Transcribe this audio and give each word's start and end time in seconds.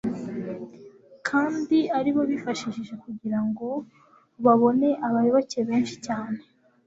kandi 1.27 1.77
ari 1.97 2.09
bo 2.15 2.21
bifashishije 2.31 2.93
kugira 3.03 3.39
ngo 3.47 3.67
babone 4.45 4.87
abayoboke 5.07 5.59
benshi 5.69 5.95
cyane 6.05 6.39